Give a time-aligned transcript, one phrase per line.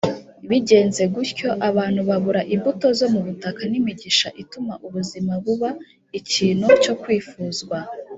[0.49, 5.69] Bigenze gutyo, abantu babura imbuto zo mu butaka n’imigisha ituma ubuzima buba
[6.19, 7.77] ikintu cyo kwifuzwa.